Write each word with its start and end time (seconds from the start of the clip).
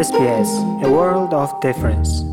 SBS 0.00 0.50
A 0.80 0.88
World 0.88 1.32
of 1.36 1.50
Difference. 1.60 2.24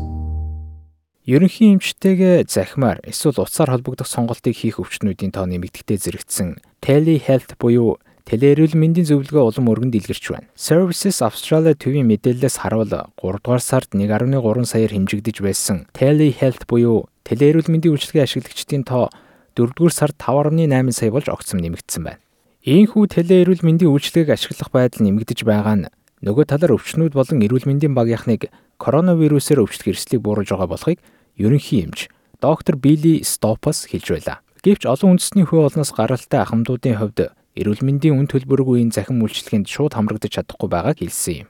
Ерөнхий 1.28 1.76
эмчтэйгээ 1.76 2.48
захимаар 2.48 2.96
эсвэл 3.04 3.44
утсаар 3.44 3.76
холбогдох 3.76 4.08
сонголтыг 4.08 4.56
хийх 4.56 4.80
өвчтнүүдийн 4.80 5.36
тоо 5.36 5.44
нэмэгдэхтэй 5.44 6.00
зэрэгцсэн 6.00 6.64
telehealth 6.80 7.60
буюу 7.60 8.00
телеэрүүл 8.24 8.72
мэндийн 8.72 9.12
зөвлөгөө 9.12 9.44
улам 9.52 9.68
өргөнд 9.68 10.00
илгэрч 10.00 10.24
байна. 10.32 10.48
Services 10.56 11.20
Australia 11.20 11.76
төвийн 11.76 12.08
мэдээлэлээс 12.08 12.56
харуул 12.64 12.88
3 12.88 13.12
дугаар 13.20 13.60
сард 13.60 13.92
1.3 13.92 14.64
саяар 14.64 14.92
хэмжигдэж 14.96 15.36
байсан 15.44 15.84
telehealth 15.92 16.64
буюу 16.64 17.04
телеэрүүл 17.28 17.68
мэндийн 17.68 17.92
үйлчилгээ 17.92 18.24
ашиглагчдын 18.24 18.88
тоо 18.88 19.12
4 19.60 19.76
дугаар 19.76 19.92
сард 19.92 20.16
5.8 20.16 20.72
сая 20.96 21.12
болж 21.12 21.28
огцом 21.28 21.60
нэмэгдсэн 21.60 22.00
байна. 22.00 22.24
Ийхүү 22.64 23.12
телеэрүүл 23.12 23.60
мэндийн 23.60 23.92
үйлчилгээг 23.92 24.32
ашиглах 24.32 24.72
байдал 24.72 25.04
нэмэгдэж 25.04 25.44
байгаа 25.44 25.76
нь 25.76 25.92
Нөгөө 26.18 26.50
талаар 26.50 26.74
өвчнүүд 26.74 27.14
болон 27.14 27.38
эрүүл 27.46 27.66
мэндийн 27.70 27.94
багийнхныг 27.94 28.50
коронавирусээр 28.82 29.62
өвчлөх 29.62 29.94
эрсдлийг 29.94 30.22
бууруулж 30.26 30.50
байгаа 30.50 30.70
болохыг 30.70 30.98
ерөнхий 31.38 31.86
эмч 31.86 32.10
доктор 32.42 32.74
Билли 32.74 33.22
Стопас 33.22 33.86
хэлж 33.86 34.06
байлаа. 34.18 34.38
Гэвч 34.62 34.90
олон 34.90 35.14
үндэсний 35.14 35.46
хөө 35.46 35.70
олноос 35.70 35.94
гаралтай 35.94 36.42
ахмадуудын 36.42 36.98
хувьд 36.98 37.30
эрүүл 37.54 37.82
мэндийн 37.86 38.18
үн 38.18 38.26
төлбөргүй 38.26 38.82
энэ 38.82 38.94
захин 38.98 39.22
үйлчлэгэнд 39.22 39.70
шууд 39.70 39.94
хамрагдаж 39.94 40.34
чадахгүй 40.34 40.66
байгааг 40.66 40.98
хэлсэн 40.98 41.46
юм. 41.46 41.48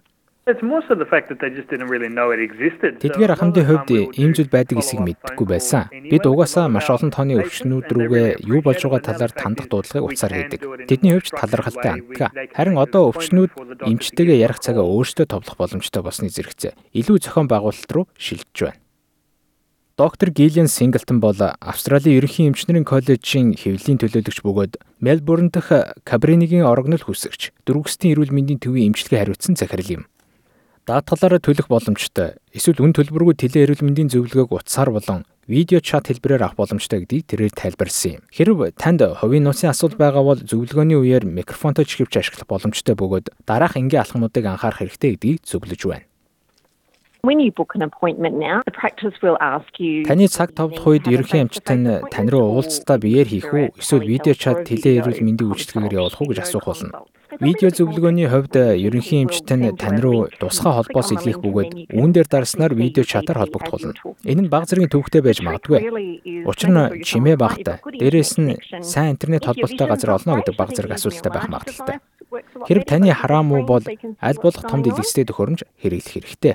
Тэдгээр 3.05 3.33
ахмадын 3.37 3.69
хувьд 3.69 4.17
ийм 4.17 4.33
зүйл 4.33 4.49
байдаг 4.49 4.81
эсэхийг 4.81 5.05
мэддэггүй 5.05 5.45
байсан. 5.45 5.93
Бид 5.93 6.25
угаасаа 6.25 6.73
маш 6.73 6.89
олон 6.89 7.13
тооны 7.13 7.37
өвчнүүд 7.37 7.93
рүүгээ 7.93 8.49
юу 8.49 8.65
болж 8.65 8.81
байгаа 8.81 9.05
талаар 9.05 9.33
тандах 9.37 9.69
дуудлагыг 9.69 10.09
утсаар 10.09 10.33
хийдэг. 10.33 10.89
Тэдний 10.89 11.21
хувьд 11.21 11.37
талархалтай 11.37 12.01
ханддаг. 12.01 12.33
Харин 12.57 12.81
одоо 12.81 13.13
өвчнүүд 13.13 13.53
эмчтэйгээ 13.93 14.41
ярих 14.41 14.65
цагаа 14.65 14.89
өөрсдөө 14.89 15.29
товлох 15.29 15.61
боломжтой 15.61 16.01
болсны 16.01 16.33
зэрэгцээ 16.33 16.97
илүү 16.97 17.29
зохион 17.29 17.53
байгуулалт 17.53 17.93
руу 17.93 18.09
шилжиж 18.17 18.73
байна. 18.73 18.81
Доктор 20.01 20.31
Гиллиан 20.31 20.71
Синглтон 20.73 21.21
бол 21.21 21.37
Австралийн 21.37 22.23
ерөнхий 22.23 22.49
эмчнэрийн 22.49 22.87
коллежийн 22.89 23.53
хэвлэлийн 23.53 23.99
төлөөлөгч 23.99 24.47
бөгөөд 24.47 24.81
Мельбурн 25.03 25.51
дахь 25.51 25.93
Кабринигийн 26.07 26.65
орогнол 26.65 27.03
хүсэгч 27.03 27.51
дөрвөстийн 27.67 28.15
эрүүл 28.15 28.31
мэндийн 28.31 28.63
төвийн 28.63 28.95
эмчилгээ 28.95 29.27
хариуцсан 29.27 29.59
захирал 29.59 29.91
юм 29.91 30.03
даатгалаараа 30.89 31.41
төлөх 31.45 31.69
боломжтой. 31.69 32.41
Эсвэл 32.57 32.81
үн 32.81 32.97
төлбөргүй 32.97 33.37
теле 33.37 33.69
эрүүл 33.69 33.85
мэндийн 33.85 34.09
зөвлөгөөг 34.09 34.57
утсаар 34.57 34.89
болон 34.89 35.29
видео 35.45 35.85
чат 35.85 36.09
хэлбэрээр 36.09 36.49
авах 36.49 36.57
боломжтой 36.57 37.05
гэдгийг 37.05 37.29
тэрээр 37.29 37.53
тайлбарлсан 37.53 38.13
юм. 38.17 38.23
Хэрв 38.33 38.73
танд 38.81 39.05
хувийн 39.21 39.45
нууцын 39.45 39.69
асуудал 39.69 40.01
байгаа 40.01 40.25
бол 40.25 40.41
зөвлөгөөний 40.41 40.97
үеэр 40.97 41.29
микрофонтой 41.29 41.85
чихвч 41.85 42.17
ашиглах 42.17 42.49
боломжтой 42.49 42.97
бөгөөд 42.97 43.37
дараах 43.45 43.77
энгийн 43.77 44.01
алхмуудыг 44.01 44.45
анхаарах 44.49 44.81
хэрэгтэй 44.81 45.21
гэдгийг 45.21 45.45
зөвлөж 45.45 45.83
байна. 45.85 46.09
When 47.21 47.41
you 47.41 47.53
book 47.53 47.75
an 47.75 47.83
appointment 47.83 48.39
now, 48.39 48.63
the 48.65 48.73
practice 48.73 49.17
will 49.21 49.37
ask 49.45 49.77
you 49.77 50.09
Таны 50.09 50.29
цаг 50.33 50.57
товлох 50.57 50.87
үед 50.89 51.05
ерөнхий 51.05 51.45
эмчтэй 51.45 51.77
нь 51.77 52.09
тань 52.09 52.31
руу 52.33 52.57
уулзалтаа 52.57 52.97
биеэр 52.97 53.29
хийх 53.29 53.53
үү 53.53 53.77
эсвэл 53.77 54.09
видео 54.09 54.33
чат 54.33 54.65
теле 54.65 55.03
эрүүл 55.03 55.21
мэндийн 55.21 55.53
үйлчилгээгээр 55.53 55.99
явуулах 55.99 56.21
уу 56.23 56.31
гэж 56.33 56.47
асуух 56.47 56.65
болно. 56.71 57.05
Видео 57.39 57.71
зөвлөгөөний 57.71 58.27
хувьд 58.27 58.55
ерөнхий 58.59 59.23
эмчтэй 59.23 59.57
нь 59.63 59.71
тань 59.79 60.03
руу 60.03 60.27
тусгай 60.43 60.75
холбоос 60.75 61.15
илгээх 61.15 61.39
бөгөөд 61.39 61.71
үүн 61.95 62.11
дээр 62.11 62.27
дарснаар 62.27 62.75
видео 62.75 63.07
чатаар 63.07 63.47
холбогдох 63.47 63.79
болно. 63.79 63.95
Энэ 64.27 64.43
нь 64.43 64.51
баг 64.51 64.67
зэргийн 64.67 64.91
төвхтэй 64.91 65.23
байж 65.23 65.39
магадгүй. 65.47 65.79
Учир 66.51 66.71
нь 66.75 66.99
чимээ 67.07 67.39
багтай. 67.39 67.79
Дээрээс 67.79 68.43
нь 68.43 68.59
сайн 68.83 69.15
интернет 69.15 69.47
холбоотой 69.47 69.87
газар 69.87 70.19
олно 70.19 70.43
гэдэг 70.43 70.55
баг 70.59 70.75
зэрэг 70.75 70.99
асуудалтай 70.99 71.31
байх 71.31 71.47
магадaltaй. 71.47 71.99
Хэрв 72.67 72.83
таны 72.91 73.15
хараа 73.15 73.47
муу 73.47 73.63
бол 73.63 73.87
аль 73.87 74.43
болох 74.43 74.65
том 74.67 74.83
дэлгэцтэй 74.83 75.23
төхөөрөмж 75.31 75.63
хэрэглэх 75.79 76.15
хэрэгтэй. 76.19 76.55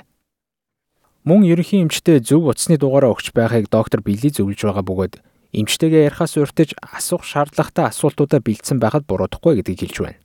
Мөн 1.24 1.48
ерөнхий 1.48 1.80
эмчтэй 1.80 2.20
зөв 2.20 2.44
утасны 2.52 2.76
дугаараа 2.76 3.16
өгч 3.16 3.32
байхыг 3.32 3.72
доктор 3.72 4.04
Билли 4.04 4.28
зөвлөж 4.28 4.60
байгаа 4.60 4.84
бөгөөд 4.84 5.14
эмчтэйгээ 5.56 6.12
ярихаас 6.12 6.36
урьдчилж 6.36 6.76
асуух 6.84 7.24
шаардлагатай 7.24 7.88
асуултуудаа 7.88 8.44
бэлдсэн 8.44 8.76
байхад 8.76 9.08
буруудахгүй 9.08 9.64
гэдгийг 9.64 9.80
хэлж 9.88 9.98
байна. 10.04 10.23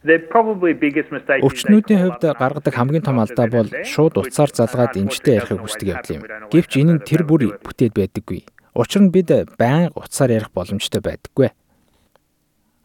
Өвчнүүдийн 0.00 2.00
хувьд 2.00 2.24
гаргадаг 2.24 2.72
хамгийн 2.72 3.04
том 3.04 3.20
алдаа 3.20 3.52
бол 3.52 3.68
шууд 3.84 4.16
утсаар 4.16 4.48
залгаад 4.48 4.96
эмчтэй 4.96 5.36
ярихыг 5.36 5.60
хүсдэг 5.60 5.92
явдал 5.92 6.16
юм. 6.16 6.24
Гэвч 6.48 6.72
энэ 6.80 6.92
нь 6.96 7.04
тэр 7.04 7.28
бүр 7.28 7.60
бүтээд 7.60 7.92
байдаггүй. 7.92 8.48
Учир 8.72 9.04
нь 9.04 9.12
бид 9.12 9.28
байнга 9.60 9.92
утсаар 9.92 10.32
ярих 10.32 10.56
боломжтой 10.56 11.04
байдаггүй. 11.04 11.52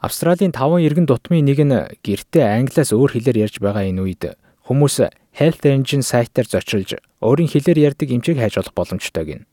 Австралийн 0.03 0.51
5 0.51 0.83
иргэн 0.83 1.07
дутмын 1.07 1.47
нэг 1.47 1.63
нь 1.63 1.87
гэртээ 2.03 2.59
англиас 2.59 2.91
өөр 2.91 3.15
хэлээр 3.15 3.47
ярьж 3.47 3.63
байгаа 3.63 3.87
энэ 3.87 4.03
үед 4.03 4.35
хүмүүс 4.67 5.07
Health 5.39 5.63
Engine 5.63 6.03
сайтаар 6.03 6.51
зочилж 6.51 6.99
өөрийн 7.23 7.47
хэлээр 7.47 7.95
ярьдаг 7.95 8.11
эмчийг 8.11 8.43
хайж 8.43 8.59
олох 8.59 8.75
боломжтой 8.75 9.23
гин. 9.23 9.47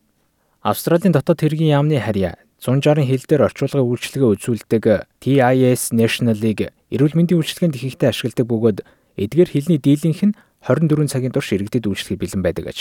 Австралийн 0.66 1.14
дотоод 1.14 1.38
хэргийн 1.38 1.78
яамны 1.78 2.02
харьяа 2.02 2.42
160 2.62 3.02
хэл 3.10 3.26
дээр 3.26 3.46
орчуулгын 3.50 3.82
үйлчлэгээ 3.82 4.30
үзүүлдэг 4.38 4.84
TIS 5.18 5.90
National-ыг 5.90 6.70
эрүүл 6.94 7.18
мэндийн 7.18 7.42
үйлчлэгэнд 7.42 7.74
ихэнхдээ 7.74 8.14
ашигладаг 8.14 8.46
бөгөөд 8.46 8.78
эдгээр 9.18 9.50
хэлний 9.50 9.82
дийлэнх 9.82 10.22
нь 10.30 10.36
24 10.62 11.10
цагийн 11.10 11.34
турш 11.34 11.58
иргэдэд 11.58 11.90
үйлчлэх 11.90 12.22
бэлэн 12.22 12.46
байдаг 12.46 12.70
гэж. 12.70 12.78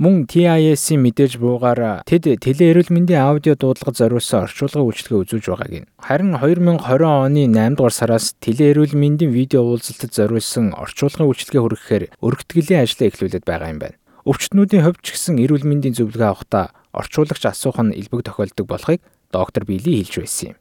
Мөн 0.00 0.24
TIS-ийн 0.24 1.04
мэдээж 1.04 1.36
буугаар 1.36 2.00
тэд 2.08 2.40
теле 2.40 2.64
эрүүл 2.72 2.90
мэндийн 2.96 3.20
аудио 3.28 3.54
дуудлагад 3.60 3.94
зориулсан 4.00 4.48
орчуулгын 4.48 4.88
үйлчлэгээ 4.88 5.20
үзүүлж 5.20 5.46
байгааг 5.52 5.74
нь. 5.84 5.88
Харин 6.00 6.32
2020 6.40 6.80
оны 7.04 7.44
8 7.46 7.76
дугаар 7.76 7.92
сараас 7.92 8.32
теле 8.40 8.72
эрүүл 8.72 8.96
мэндийн 8.96 9.30
видео 9.30 9.62
уулзалтад 9.68 10.16
зориулсан 10.16 10.74
орчуулгын 10.74 11.28
үйлчлэгээ 11.28 11.62
хүргэхээр 11.62 12.04
өргөтгөлийн 12.24 12.82
ажлаа 12.82 13.06
эхлүүлээд 13.12 13.44
байгаа 13.44 13.70
юм 13.70 13.78
байна. 13.84 14.00
Өвчтнүүдийн 14.24 14.88
хувьд 14.88 15.04
ч 15.04 15.20
гэсэн 15.20 15.36
эрүүл 15.36 15.68
мэндийн 15.68 15.92
зөвлөгөө 16.00 16.32
авахдаа 16.32 16.72
орчуулагч 16.96 17.44
асуух 17.44 17.76
нь 17.84 17.92
элбэг 17.92 18.24
тохиолдог 18.24 18.64
болохыг 18.64 19.04
доктор 19.28 19.68
Билли 19.68 20.00
хэлж 20.00 20.24
байсан 20.24 20.56
юм. 20.56 20.58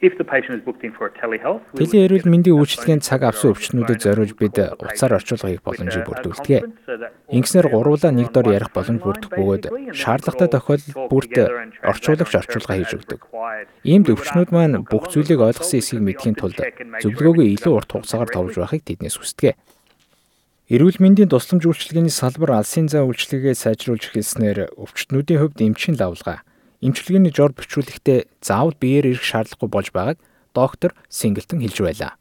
Теле 0.00 1.98
эрүүл 2.00 2.24
мэндийн 2.24 2.56
үйлчилгээний 2.56 3.04
цаг 3.04 3.28
авсан 3.28 3.52
өвчтнүүдэд 3.52 4.00
зориулж 4.08 4.32
бид 4.40 4.56
утсаар 4.56 5.20
орчуулга 5.20 5.52
хийх 5.52 5.60
боломжийг 5.64 6.08
бүрдүүлдэг. 6.08 6.64
Ингэснээр 7.28 7.68
гуруула 7.68 8.08
нэг 8.08 8.32
дор 8.32 8.48
ярих 8.48 8.72
боломж 8.72 9.00
бүрдэх 9.04 9.32
бөгөөд 9.36 9.64
шаардлагатай 9.92 10.48
тохиолдолд 10.48 11.08
бүрт 11.12 11.36
орчуулагч 11.84 12.32
орчуулга 12.40 12.72
хийж 12.72 12.90
өгдөг. 13.00 13.20
Иймд 13.84 14.08
өвчтнүүд 14.12 14.48
маань 14.48 14.84
бүх 14.88 15.12
зүйлийг 15.12 15.40
ойлгосон 15.44 15.80
эсэхийг 15.80 16.04
мэдхийн 16.04 16.36
тулд 16.40 16.56
зөвлөгөөгөө 17.04 17.52
илүү 17.52 17.72
урт 17.72 17.92
хугацаагаар 17.92 18.32
товж 18.32 18.60
байхыг 18.60 18.84
тэднээс 18.84 19.16
хүсдэг. 19.20 19.56
Эрүүл 20.64 20.96
мэндийн 20.96 21.28
тусламж 21.28 21.68
үйлчилгээний 21.68 22.08
салбар 22.08 22.56
алсын 22.56 22.88
зан 22.88 23.04
үйлчилгээгээ 23.04 23.52
сайжруулж 23.52 24.08
эхэлснээр 24.08 24.72
өвчтнүүдийн 24.80 25.40
хувьд 25.44 25.60
эмчийн 25.60 26.00
лавлгаа, 26.00 26.40
эмчилгээний 26.80 27.36
жор 27.36 27.52
бичүүлэхдээ 27.52 28.40
заавал 28.40 28.72
биеэр 28.72 29.12
ирэх 29.12 29.28
шаардлагагүй 29.28 29.68
болж 29.68 29.92
байгааг 29.92 30.18
доктор 30.56 30.96
Синглтон 31.12 31.60
хэлж 31.60 31.84
байлаа. 31.84 32.16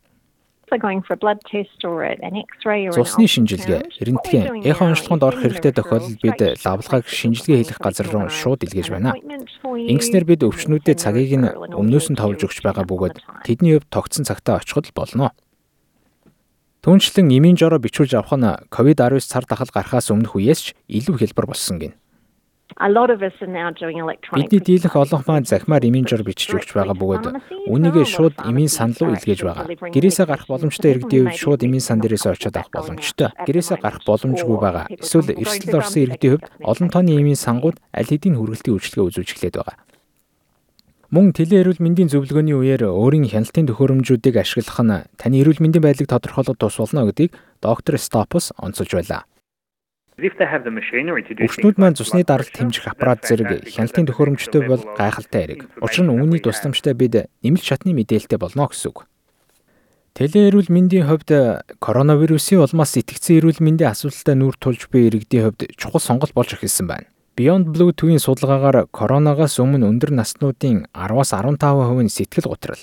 Цусны 2.92 3.28
шинжилгээ, 3.32 3.80
рентген, 4.04 4.60
эхо 4.68 4.92
онцлогоонд 4.92 5.24
орох 5.24 5.40
хэрэгтэй 5.40 5.72
тохиолдолд 5.80 6.20
бид 6.20 6.40
лавлгааг 6.68 7.08
шинжилгээ 7.08 7.64
хийх 7.64 7.80
газар 7.80 8.12
руу 8.12 8.28
шууд 8.28 8.68
илгээж 8.68 8.92
байна. 8.92 9.16
Ингэснээр 9.64 10.26
бид 10.28 10.44
өвчнүүдэд 10.44 11.00
цагийг 11.00 11.40
нь 11.40 11.48
өмнөөс 11.48 12.12
нь 12.12 12.20
товлж 12.20 12.44
өгч 12.50 12.60
байгаа 12.66 12.84
бөгөөд 12.90 13.24
тэдний 13.48 13.80
хувьд 13.80 13.88
тогтсон 13.88 14.28
цагтаа 14.28 14.60
очиход 14.60 14.90
болно. 14.98 15.32
Түүнчлэн 16.84 17.32
эмийн 17.32 17.56
жороо 17.56 17.80
бичүүлж 17.80 18.12
авах 18.20 18.36
нь 18.36 18.44
COVID-19 18.68 19.24
цар 19.24 19.48
тахал 19.48 19.72
гарахаас 19.72 20.12
өмнөх 20.12 20.36
үеэс 20.36 20.60
ч 20.60 20.68
илүү 20.92 21.16
хэлбэр 21.16 21.48
болсон 21.48 21.80
гин. 21.80 21.96
Бидний 24.36 24.60
дийлэх 24.60 24.92
олон 24.92 25.24
маань 25.24 25.48
захимаар 25.48 25.88
эмийн 25.88 26.04
жор 26.04 26.28
бичиж 26.28 26.52
өгч 26.52 26.76
байгаа 26.76 26.92
бөгөөд 26.92 27.26
үүнийгээ 27.72 28.04
шууд 28.04 28.36
эмийн 28.44 28.68
сан 28.68 28.92
руу 29.00 29.16
илгээж 29.16 29.48
байгаа. 29.48 29.72
Гэрээсээ 29.96 30.28
гарах 30.28 30.48
боломжтой 30.52 30.92
иргэдийн 30.92 31.32
хувьд 31.32 31.40
шууд 31.40 31.64
эмийн 31.64 31.86
сан 31.86 32.04
дээрээс 32.04 32.28
очиод 32.28 32.60
авах 32.60 32.76
боломжтой. 32.76 33.32
Гэрээсээ 33.48 33.78
гарах 33.80 34.04
боломжгүй 34.04 34.58
байгаа. 34.60 34.86
Эсвэл 34.92 35.40
эрсдэл 35.40 35.80
орсон 35.80 36.04
иргэдийн 36.04 36.32
хувьд 36.36 36.52
олон 36.68 36.90
тооны 36.92 37.16
эмийн 37.16 37.40
сангууд 37.40 37.80
аль 37.96 38.12
хэдийн 38.12 38.36
хүргэлтийн 38.36 38.76
үйлчлэгээ 38.76 39.08
үзүүлж 39.08 39.30
эхлээд 39.32 39.56
байгаа. 39.56 39.78
Мөн 41.14 41.30
теле 41.30 41.60
эрүүл 41.62 41.78
мэндийн 41.78 42.10
зөвлөгөөний 42.10 42.58
үеэр 42.58 42.90
өөрийн 42.90 43.30
хяналтын 43.30 43.70
төхөөрөмжүүдийг 43.70 44.34
ашиглах 44.34 44.82
нь 44.82 45.06
таны 45.14 45.46
эрүүл 45.46 45.62
мэндийн 45.62 45.86
байдлыг 45.86 46.10
тодорхойлоход 46.10 46.58
тус 46.58 46.82
болно 46.82 47.06
гэдгийг 47.06 47.38
доктор 47.62 48.02
Стопус 48.02 48.50
онцолж 48.58 48.98
байлаа. 48.98 49.22
Өвчнүүд 50.18 51.78
маань 51.78 51.94
цусны 51.94 52.26
даралт 52.26 52.58
хэмжих 52.58 52.90
аппарат 52.90 53.30
зэрэг 53.30 53.62
хяналтын 53.70 54.10
төхөөрөмжтэй 54.10 54.66
бол 54.66 54.82
гайхалтай 54.98 55.42
хэрэг. 55.46 55.62
Учир 55.86 56.02
нь 56.02 56.14
үүний 56.18 56.42
тусламжтай 56.42 56.98
бид 56.98 57.30
нэмэлт 57.46 57.62
шатны 57.62 57.94
мэдээлэлтэй 57.94 58.42
болно 58.42 58.74
гэсэн 58.74 58.90
үг. 58.90 59.06
Теле 60.18 60.50
эрүүл 60.50 60.74
мэндийн 60.74 61.06
хувьд 61.06 61.30
коронавирусын 61.78 62.66
улмаас 62.66 62.98
итгэцэн 62.98 63.38
эрүүл 63.38 63.62
мэндийн 63.62 63.94
асуудалтай 63.94 64.34
нүүр 64.34 64.58
тулж 64.58 64.90
буй 64.90 65.14
иргэдийн 65.14 65.54
хувьд 65.54 65.78
чухал 65.78 66.02
сонголт 66.02 66.34
болж 66.34 66.58
эхэлсэн 66.58 66.90
байна. 66.90 67.06
Beyond 67.34 67.74
Blue 67.74 67.90
төвийн 67.98 68.22
судалгаагаар 68.22 68.94
коронавигаас 68.94 69.58
өмнө 69.58 69.90
өндөр 69.90 70.14
наснуудын 70.14 70.86
10-аас 70.94 71.34
15% 71.34 72.06
нь 72.06 72.14
сэтгэл 72.14 72.46
готрал, 72.46 72.78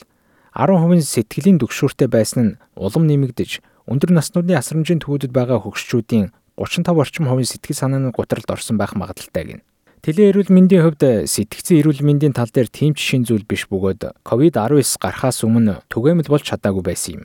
10% 0.58 0.98
нь 0.98 1.06
сэтгэлийн 1.06 1.62
дүгшүүртэй 1.62 2.10
байсан 2.10 2.42
нь 2.42 2.56
улам 2.74 3.06
нэмэгдэж, 3.06 3.62
өндөр 3.86 4.10
наснуудын 4.10 4.58
асрамжийн 4.58 4.98
төвүүдэд 5.06 5.30
байгаа 5.30 5.62
хөгшчүүдийн 5.62 6.34
35 6.58 6.98
орчим 6.98 7.30
хувийн 7.30 7.46
сэтгэл 7.46 7.78
санааны 7.78 8.10
гутралд 8.10 8.50
орсон 8.50 8.74
байх 8.74 8.98
магадлалтай 8.98 9.44
гин. 9.46 9.60
Тэлээ 10.02 10.34
эрүүл 10.34 10.50
мэндийн 10.50 10.82
хувьд 10.82 11.30
сэтгцэн 11.30 11.78
эрүүл 11.78 12.02
мэндийн 12.02 12.34
тал 12.34 12.50
дээр 12.50 12.66
тийм 12.74 12.98
жишийн 12.98 13.22
зүйл 13.22 13.46
биш 13.46 13.70
бөгөөд 13.70 14.26
COVID-19 14.26 14.98
гарахаас 14.98 15.46
өмнө 15.46 15.86
түгээмэл 15.86 16.26
болж 16.26 16.42
чадаагүй 16.50 16.82
байсан 16.82 17.22
юм. 17.22 17.24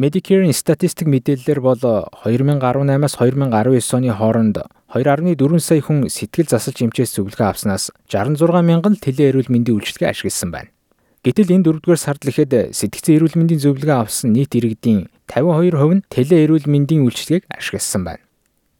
Medicare-ийн 0.00 0.56
статистик 0.56 1.12
мэдээллээр 1.12 1.60
бол 1.60 1.76
2018-аас 1.76 3.20
2019 3.20 3.52
оны 4.00 4.08
хооронд 4.16 4.56
2.4 4.96 5.60
сая 5.60 5.84
хүн 5.84 6.08
сэтгэл 6.08 6.48
засалж 6.48 6.88
эмчээс 6.88 7.20
зөвлөгөө 7.20 7.48
авснаас 7.52 7.92
66 8.08 8.64
мянган 8.64 8.96
тэлээ 8.96 9.36
эрүүл 9.36 9.52
мэндийн 9.52 9.76
үйлчилгээ 9.76 10.08
ашигласан 10.08 10.56
байна. 10.56 10.72
Гэтэл 11.20 11.52
энэ 11.52 11.84
4-р 11.84 12.00
сард 12.00 12.24
л 12.24 12.32
ихэд 12.32 12.72
сэтгцэн 12.72 13.12
эрүүл 13.20 13.36
мэндийн 13.36 13.60
зөвлөгөө 13.60 13.98
авсан 14.00 14.32
нийт 14.32 14.56
иргэдийн 14.56 15.12
52% 15.28 15.68
нь 15.92 16.04
тэлээ 16.08 16.48
эрүүл 16.48 16.64
мэндийн 16.64 17.04
үйлчилгээг 17.04 17.44
ашигласан 17.52 18.02
байна. 18.08 18.24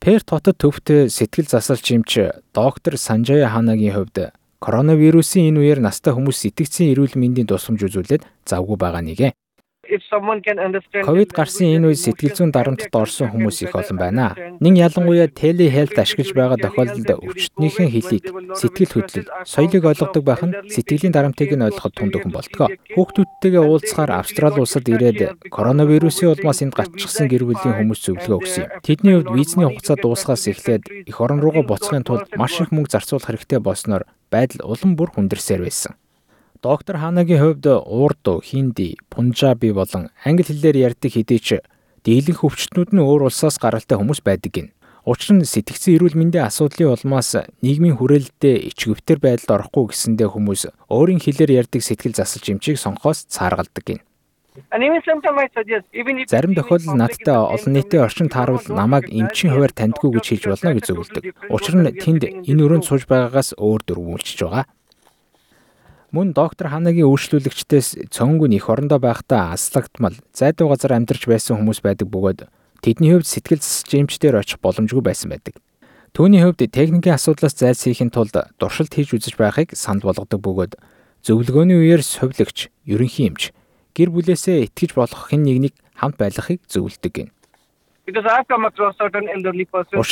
Перт 0.01 0.25
хотод 0.25 0.57
төвхт 0.57 0.89
сэтгэл 0.89 1.53
засалч 1.53 2.01
эмч 2.01 2.33
доктор 2.57 2.97
Санжая 2.97 3.53
Ханагийн 3.53 3.93
хувьд 3.93 4.33
коронавирусын 4.57 5.53
энэ 5.53 5.61
үеэр 5.61 5.81
настай 5.85 6.17
хүмүүс 6.17 6.49
сэтгцийн 6.49 6.97
эрүүл 6.97 7.13
мэндийн 7.21 7.45
тусламж 7.45 7.85
үзүүлээд 7.85 8.25
завгүй 8.49 8.81
байгаа 8.81 9.05
нэгэ. 9.05 9.37
Ковид 9.91 11.31
гарсан 11.35 11.67
энэ 11.67 11.91
үед 11.91 11.99
сэтгэл 11.99 12.35
зүйн 12.39 12.55
дарамтд 12.55 12.95
орсон 12.95 13.35
хүмүүс 13.35 13.67
их 13.67 13.75
олон 13.75 13.99
байна. 13.99 14.39
Нин 14.63 14.79
ялангуяа 14.79 15.27
телехэлт 15.27 15.99
ашиглаж 15.99 16.31
байгаа 16.31 16.59
тохиолдолд 16.63 17.11
өвчтнийхэн 17.27 17.91
хэлийг 17.91 18.25
сэтгэл 18.55 18.95
хөдлөл, 18.95 19.29
соёлыг 19.43 19.85
ойлгодог 19.91 20.23
байх 20.23 20.43
нь 20.47 20.55
сэтгэлийн 20.71 21.11
дарамтыг 21.11 21.51
нь 21.51 21.67
ойлгоход 21.67 21.95
тундөхөн 21.99 22.31
болтгоо. 22.31 22.69
Хүүхдүүдтэйгээ 22.95 23.65
уулзахаар 23.67 24.23
Австрали 24.23 24.63
улсад 24.63 24.87
ирээд 24.87 25.51
коронавирусын 25.51 26.31
улмаас 26.39 26.63
энд 26.63 26.79
гачихсан 26.79 27.27
гэр 27.27 27.51
бүлийн 27.51 27.83
хүмүүс 27.83 28.01
зөвлөгөө 28.07 28.39
өгсөн 28.39 28.63
юм. 28.63 28.71
Тэдний 28.87 29.15
хувьд 29.19 29.35
визний 29.35 29.67
хугацаа 29.67 29.97
дуусахаас 29.99 30.47
эхлээд 30.47 31.11
эх 31.11 31.19
орон 31.19 31.43
руугаа 31.43 31.67
буцахын 31.67 32.07
тулд 32.07 32.31
маш 32.39 32.63
их 32.63 32.71
мөнгө 32.71 32.95
зарцуулах 32.95 33.27
хэрэгтэй 33.27 33.59
болсноор 33.59 34.07
байдал 34.31 34.71
улам 34.71 34.95
бүр 34.95 35.11
хүндэрсээр 35.11 35.67
байсан. 35.67 35.99
Доктор 36.63 36.99
Ханагийн 36.99 37.41
хувьд 37.41 37.67
урду, 37.67 38.43
хинди, 38.45 38.99
пунжаби 39.09 39.73
болон 39.73 40.13
англи 40.29 40.45
хэлээр 40.45 40.93
ярьдаг 40.93 41.17
хэдий 41.17 41.41
ч 41.41 41.65
дийлэнх 42.05 42.45
өвчтнүүд 42.45 42.93
нь 42.93 43.01
өөр 43.01 43.33
улсаас 43.33 43.57
гаралтай 43.57 43.97
хүмүүс 43.97 44.21
байдаг 44.21 44.53
гин. 44.53 44.69
Учир 45.09 45.41
нь 45.41 45.49
сэтгцэн 45.49 45.97
эрүүл 45.97 46.21
мэндийн 46.21 46.45
асуудлын 46.45 46.93
улмаас 46.93 47.33
нийгмийн 47.65 47.97
хүрээлэлдээ 47.97 48.77
ичгэвтер 48.77 49.25
байдалд 49.25 49.57
орохгүй 49.57 49.89
гэсэндээ 49.89 50.29
хүмүүс 50.29 50.69
өөрийн 50.93 51.25
хэлээр 51.25 51.65
ярьдаг 51.65 51.81
сэтгэл 51.81 52.21
засалж 52.21 52.45
эмчийг 52.53 52.77
сонгохоос 52.77 53.25
цааргалдаг 53.33 53.81
гин. 53.81 54.05
Зарим 56.29 56.53
тохиолдолд 56.53 57.01
надтай 57.01 57.41
олон 57.41 57.73
нийтийн 57.73 58.05
орчин 58.05 58.29
тааруул 58.29 58.69
намайг 58.69 59.09
эмчийн 59.09 59.57
хуваар 59.57 59.73
таньдгүй 59.73 60.21
гэж 60.21 60.27
хэлж 60.29 60.45
болно 60.53 60.77
гэж 60.77 60.85
зөвлөдөг. 60.93 61.25
Учир 61.49 61.75
нь 61.81 61.89
тэнд 61.97 62.23
энэ 62.45 62.63
өрөөнд 62.69 62.85
сууж 62.85 63.09
байгаагаас 63.09 63.57
өөр 63.57 63.81
дөрвүүлчихэж 63.89 64.41
байгаа. 64.45 64.69
Мөн 66.11 66.33
доктор 66.35 66.75
Ханагийн 66.75 67.07
үйлчлүүлэгчдээс 67.07 68.11
цөөнгүн 68.11 68.59
их 68.59 68.67
орондоо 68.67 68.99
байхдаа 68.99 69.55
аслагдмал 69.55 70.19
зайдуу 70.35 70.67
газар 70.67 70.99
амьдарч 70.99 71.31
байсан 71.31 71.63
хүмүүс 71.63 71.87
байдаг 71.87 72.11
бөгөөд 72.11 72.51
тэдний 72.83 73.15
хувьд 73.15 73.31
сэтгэл 73.31 73.63
засч 73.63 73.95
эмчдэр 73.95 74.43
очих 74.43 74.59
боломжгүй 74.59 75.07
байсан 75.07 75.31
байдаг. 75.31 75.63
Түүний 76.11 76.43
хувьд 76.43 76.67
техникийн 76.67 77.15
асуудлаас 77.15 77.55
зайлсхийхин 77.55 78.11
тулд 78.11 78.35
туршилт 78.59 78.91
хийж 78.91 79.15
үзэж 79.15 79.39
байхыг 79.39 79.79
санал 79.79 80.11
болгодог 80.11 80.43
бөгөөд 80.43 80.75
зөвлөгөөний 81.23 81.79
үеэр 81.79 82.03
совилогч, 82.03 82.75
ерөнхий 82.91 83.31
эмч 83.31 83.55
гэр 83.95 84.11
бүлээсээ 84.11 84.67
итгэж 84.67 84.99
болох 84.99 85.31
хэн 85.31 85.47
нэгнийг 85.47 85.79
хамт 85.95 86.19
байлгахыг 86.19 86.59
зөвлөдөг 86.67 87.13
гин. 87.15 87.31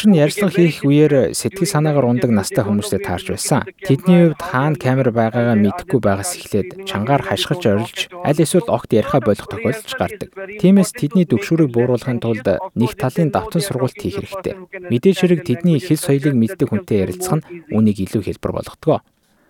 Нь 0.08 0.20
ярьцлага 0.20 0.54
хийх 0.54 0.84
үеэр 0.84 1.32
сэтгэл 1.32 1.72
санаагаар 1.72 2.04
ундаг 2.04 2.30
настай 2.30 2.62
хүмүүстэй 2.62 3.00
таарч 3.00 3.32
байсан. 3.32 3.64
Тэдний 3.80 4.28
хувьд 4.28 4.42
хаана 4.44 4.76
камер 4.76 5.08
байгаагаа 5.10 5.56
мэдэхгүй 5.56 6.00
байгаас 6.04 6.36
эхлээд 6.36 6.84
чангаар 6.84 7.24
хашгирч 7.24 7.64
орилж 7.64 7.98
аль 8.12 8.42
эсвэл 8.44 8.68
огт 8.68 8.92
яриха 8.92 9.24
болох 9.24 9.48
тохиолдол 9.48 9.96
гардаг. 9.98 10.28
Тиймээс 10.60 10.92
тэдний 10.92 11.24
дөгшүүрийг 11.24 11.72
бууруулахын 11.72 12.20
тулд 12.20 12.46
нэг 12.76 12.92
талын 12.94 13.32
давтан 13.32 13.64
сургалт 13.64 13.96
хийх 13.96 14.20
хэрэгтэй. 14.20 14.54
Мэдээж 14.92 15.16
хэрэг 15.24 15.40
тэдний 15.48 15.80
хэл 15.80 15.96
соёлыг 15.96 16.36
мэддэг 16.36 16.68
хүнтэй 16.68 17.08
ярилцах 17.08 17.40
нь 17.40 17.46
үнийг 17.72 18.04
илүү 18.04 18.22
хэлбэр 18.36 18.52
болгодог. 18.52 19.00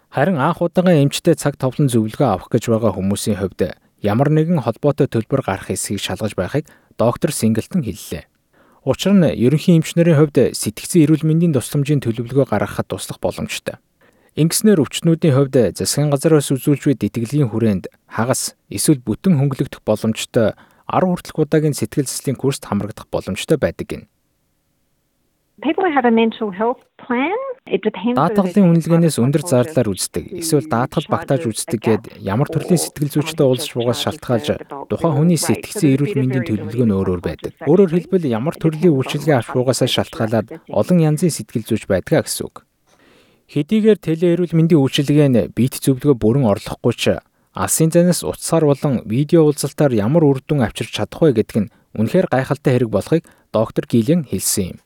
Харин 0.09 0.41
анх 0.41 0.63
удаага 0.63 0.97
эмчтэй 0.97 1.37
цаг 1.37 1.61
товлон 1.61 1.93
зөвлөгөө 1.93 2.29
авах 2.33 2.49
гэж 2.49 2.73
байгаа 2.73 2.97
хүмүүсийн 2.97 3.37
хувьд 3.45 3.77
ямар 4.01 4.31
нэгэн 4.33 4.63
холбоотой 4.65 5.11
төлбөр 5.11 5.43
гарах 5.45 5.69
эсэхийг 5.75 6.01
шалгаж 6.01 6.33
байхыг 6.33 6.65
доктор 6.99 7.31
Синглтон 7.31 7.87
хэллээ. 7.87 8.27
Учир 8.83 9.15
нь 9.15 9.31
ерөнхий 9.31 9.79
эмчнэрийн 9.79 10.19
хувьд 10.19 10.59
сэтгцэн 10.59 11.07
эрүүл 11.07 11.23
мэндийн 11.23 11.55
тусламжийн 11.55 12.03
төлөвлөгөө 12.03 12.51
гаргахад 12.51 12.91
туслах 12.91 13.23
боломжтой. 13.23 13.79
Ингэснээр 14.35 14.83
өвчтнүүдийн 14.83 15.35
хувьд 15.35 15.79
засгийн 15.79 16.11
газараас 16.11 16.51
үзүүлж 16.51 16.83
буй 16.91 16.97
тэтгэлийн 16.99 17.51
хүрээнд 17.55 17.91
хагас 18.11 18.59
эсвэл 18.71 19.03
бүтэн 19.03 19.39
хөнгөлөгдөх 19.39 19.83
боломжтой 19.83 20.59
10 20.91 21.11
хүртэлх 21.11 21.39
удаагийн 21.39 21.77
сэтгэл 21.77 22.07
заслын 22.07 22.39
курст 22.39 22.67
хамрагдах 22.67 23.07
боломжтой 23.11 23.59
байдаг 23.59 23.87
гин. 23.87 24.03
People 25.61 25.91
have 25.91 26.05
a 26.05 26.11
mental 26.11 26.51
health 26.51 26.83
plan 27.05 27.35
Даатгалын 27.69 28.73
үнэлгээнээс 28.73 29.19
өндөр 29.21 29.45
зардлаар 29.45 29.93
үздэг, 29.93 30.33
эсвэл 30.41 30.73
даатгал 30.73 31.05
багтааж 31.05 31.53
үздэг 31.53 31.81
гэд 31.85 32.05
ямар 32.25 32.49
төрлийн 32.49 32.81
сэтгэл 32.81 33.13
зүйчтэй 33.13 33.45
уулзч 33.45 33.77
бугаас 33.77 34.01
шалтгаалж 34.09 34.65
тухайн 34.89 35.15
хүний 35.21 35.37
сэтгцэн 35.37 35.93
эрүүл 35.93 36.17
мэндийн 36.17 36.49
төлөвлөгөө 36.49 36.87
нь 36.89 36.97
өөр 36.97 37.09
өөр 37.13 37.21
байдаг. 37.21 37.53
Өөрөөр 37.69 37.93
хэлбэл 37.93 38.25
ямар 38.25 38.57
төрлийн 38.57 38.97
үйлчилгээ 38.97 39.37
авч 39.37 39.49
бугаасаа 39.53 39.85
шалтгаалаад 39.85 40.49
олон 40.73 40.99
янзын 41.05 41.29
сэтгэл 41.29 41.69
зүйч 41.69 41.85
байдгаа 41.93 42.25
гэсэн 42.25 42.49
үг. 42.49 42.65
Хэдийгээр 43.53 43.99
теле 44.01 44.27
эрүүл 44.33 44.57
мэндийн 44.57 44.81
үйлчилгээ 44.81 45.29
нь 45.29 45.41
биет 45.53 45.77
зөвлөгөө 45.77 46.17
бүрэн 46.17 46.49
орлохгүй 46.49 46.95
ч 46.97 47.21
алсын 47.53 47.93
занаас 47.93 48.25
утсаар 48.25 48.65
болон 48.65 49.05
видео 49.05 49.45
уулзалтаар 49.45 49.93
ямар 49.93 50.25
үр 50.25 50.41
дүн 50.41 50.65
авчирч 50.65 50.97
чадах 50.97 51.21
вэ 51.21 51.45
гэдг 51.45 51.69
нь 51.69 51.71
үнэхээр 52.01 52.33
гайхалтай 52.33 52.81
хэрэг 52.81 52.89
болохыг 52.89 53.23
доктор 53.53 53.85
Гилен 53.85 54.25
хэлсэн 54.25 54.73
юм. 54.73 54.79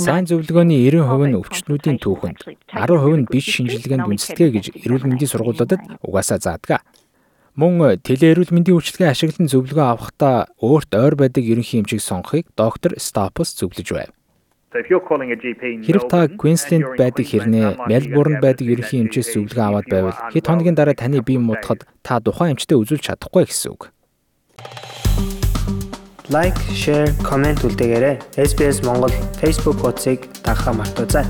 Сайн 0.00 0.24
зөвлөгөөний 0.24 0.88
90% 0.88 1.28
нь 1.28 1.36
өвчтнүүдийн 1.36 1.98
түүхэнд, 2.00 2.40
10% 2.72 3.20
нь 3.20 3.28
биш 3.28 3.46
шинжилгээнд 3.52 4.08
үндэслэгээ 4.08 4.50
гэж 4.56 4.66
эрүүл 4.84 5.04
мэндийн 5.04 5.30
сургуулиудад 5.30 5.82
угаасаа 6.00 6.40
заадаг. 6.40 6.80
Мөн 7.56 8.00
теле 8.00 8.32
эрүүл 8.32 8.52
мэндийн 8.52 8.76
үйлчилгээ 8.76 9.12
ашиглан 9.12 9.48
зөвлөгөө 9.48 9.86
авахдаа 9.92 10.48
өөрт 10.60 10.92
ойр 10.96 11.14
байдаг 11.16 11.44
ерөнхий 11.44 11.80
эмчийг 11.80 12.04
сонгохыг 12.04 12.48
доктор 12.56 12.96
Стапус 13.00 13.56
зөвлөж 13.56 13.88
байв. 13.92 14.10
Хэрэг 14.76 16.04
та 16.12 16.28
Queensland 16.28 17.00
байдаг 17.00 17.24
хэрнээ 17.24 17.88
Melbourne 17.88 18.44
байдаг 18.44 18.66
ерөнхий 18.68 19.00
эмчээс 19.04 19.32
зөвлөгөө 19.32 19.64
аваад 19.64 19.88
байвал 19.88 20.20
хэд 20.32 20.44
хоногийн 20.44 20.76
дараа 20.76 20.92
таны 20.92 21.24
бие 21.24 21.40
муудахад 21.40 21.88
та 22.04 22.20
тухайн 22.20 22.56
эмчтэй 22.56 22.76
үзүүлж 22.76 23.08
чадахгүй 23.08 23.48
гэсэн 23.48 23.72
үг 23.72 23.88
лайк, 26.28 26.54
шеэр, 26.74 27.12
комент 27.22 27.62
үлдээгээрэй. 27.62 28.18
SBS 28.36 28.84
Монгол 28.84 29.12
Facebook 29.40 29.78
хуудсыг 29.80 30.26
дагахаа 30.42 30.74
мартаоцай. 30.74 31.24